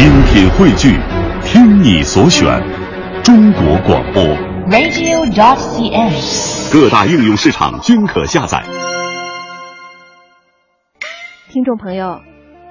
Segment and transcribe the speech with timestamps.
[0.00, 0.96] 精品汇聚，
[1.44, 2.58] 听你所选，
[3.22, 4.22] 中国广播。
[4.70, 6.72] radio.cn。
[6.72, 8.62] 各大应用市场均可下载。
[11.50, 12.22] 听众朋友，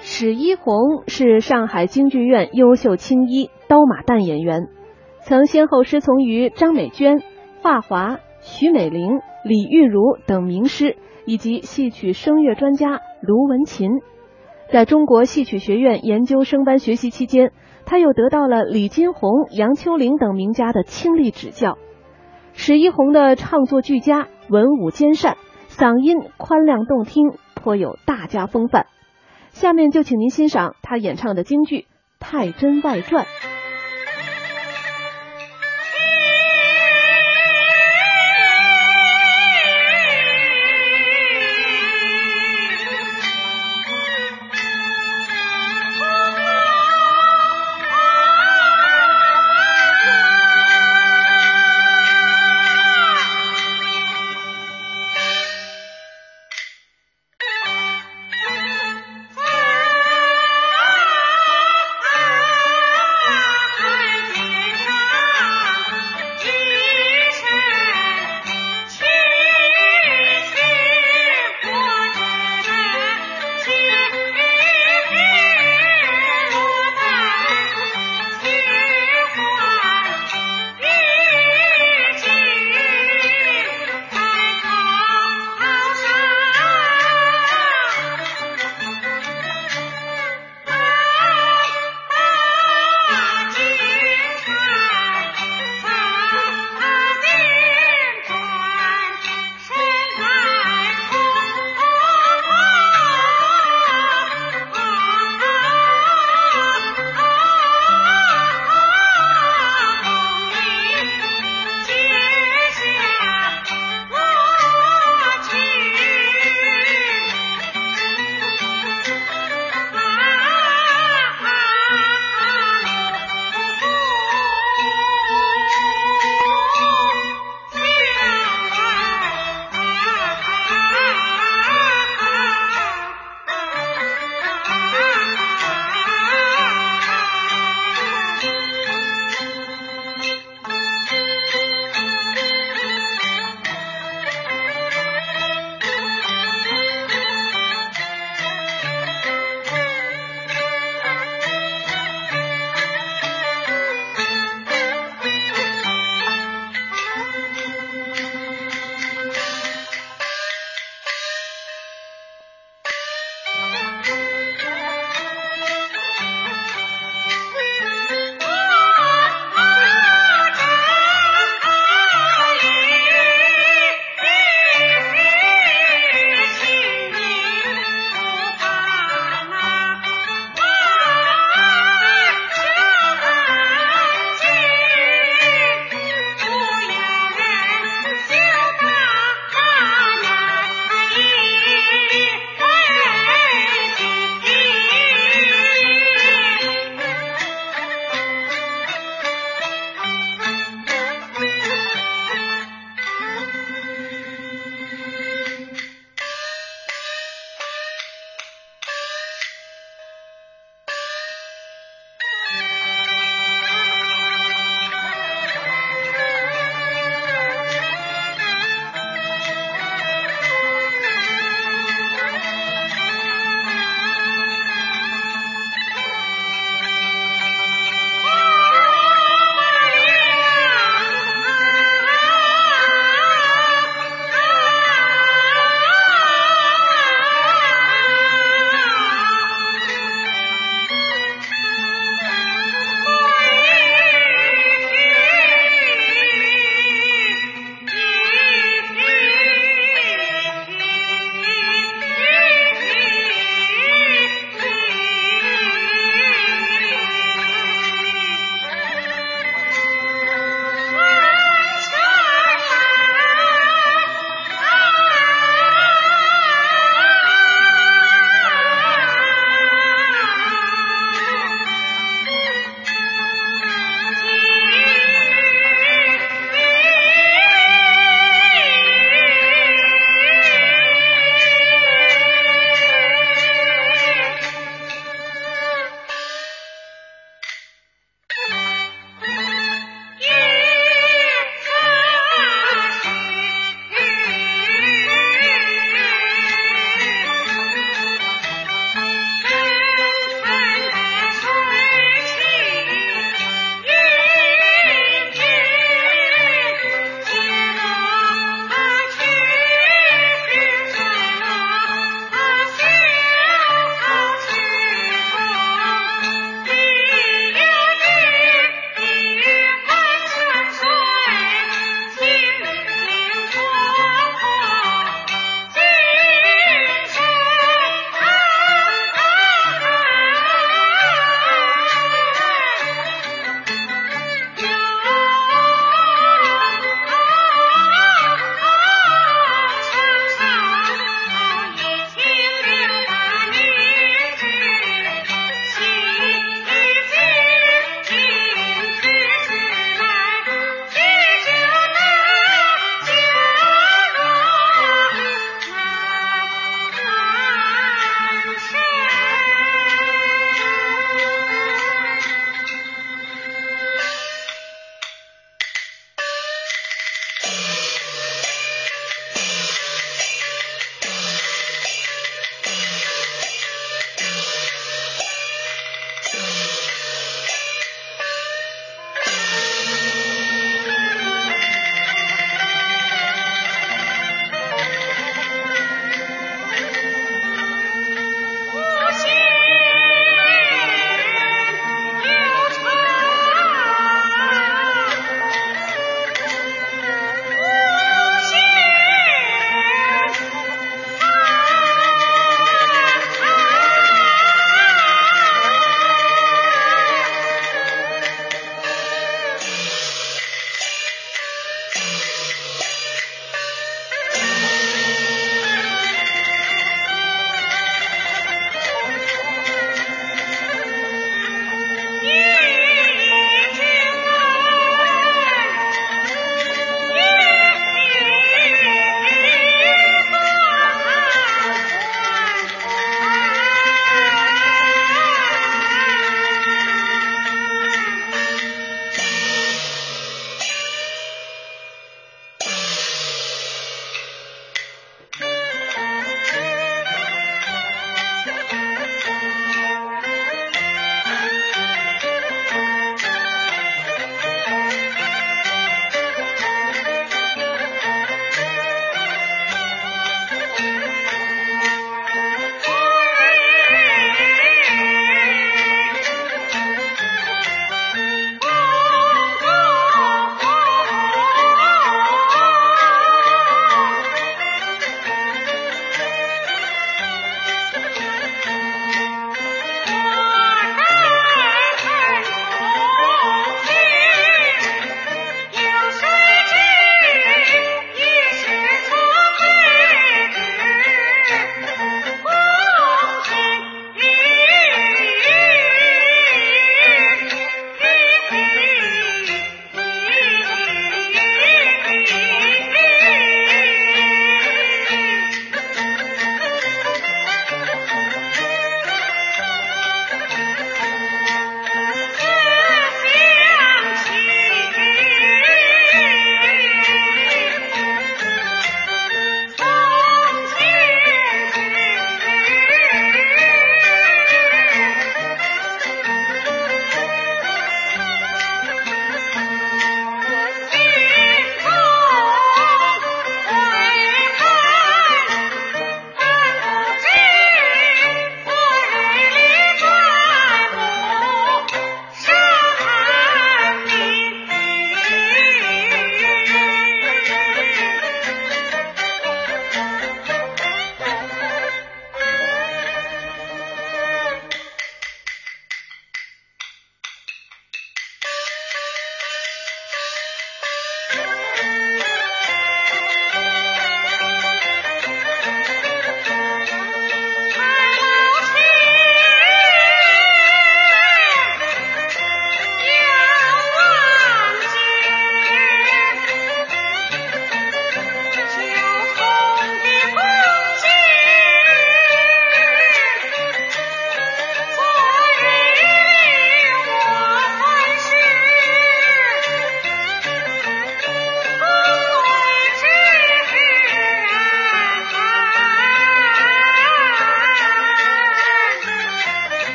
[0.00, 4.62] 史一红是上海京剧院优秀青衣刀马旦演员，
[5.20, 7.22] 曾先后师从于张美娟、
[7.62, 13.90] 华华、徐美玲、李玉茹等名师，以及戏曲声乐专家卢文琴。
[14.72, 17.52] 在中国戏曲学院研究生班学习期间，
[17.84, 21.76] 他又得到了李金红、杨秋玲等名家的倾力指教。
[22.54, 25.36] 史一红的唱作俱佳，文武兼善，
[25.68, 28.86] 嗓音宽亮动听，颇有大家风范。
[29.50, 31.80] 下面就请您欣赏他演唱的京剧
[32.18, 33.24] 《太真外传》。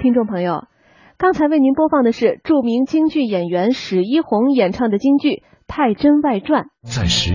[0.00, 0.64] 听众朋友，
[1.18, 5.28] 刚才为您播放的是著名京剧演员史一红演唱的京剧
[5.66, 6.64] 《太真外传》。
[6.82, 7.28] 暂时。